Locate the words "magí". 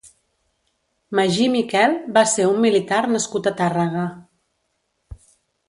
1.19-1.49